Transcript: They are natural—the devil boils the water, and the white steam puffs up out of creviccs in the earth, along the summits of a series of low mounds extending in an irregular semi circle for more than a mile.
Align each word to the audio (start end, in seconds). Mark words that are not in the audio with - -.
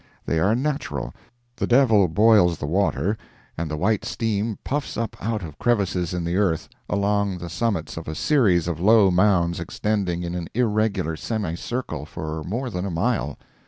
They 0.25 0.39
are 0.39 0.55
natural—the 0.55 1.67
devil 1.67 2.07
boils 2.07 2.57
the 2.57 2.65
water, 2.65 3.19
and 3.55 3.69
the 3.69 3.77
white 3.77 4.03
steam 4.03 4.57
puffs 4.63 4.97
up 4.97 5.15
out 5.23 5.43
of 5.43 5.59
creviccs 5.59 6.11
in 6.11 6.23
the 6.23 6.37
earth, 6.37 6.67
along 6.89 7.37
the 7.37 7.49
summits 7.51 7.97
of 7.97 8.07
a 8.07 8.15
series 8.15 8.67
of 8.67 8.79
low 8.79 9.11
mounds 9.11 9.59
extending 9.59 10.23
in 10.23 10.33
an 10.33 10.47
irregular 10.55 11.15
semi 11.15 11.53
circle 11.53 12.07
for 12.07 12.43
more 12.43 12.71
than 12.71 12.83
a 12.87 12.89
mile. 12.89 13.37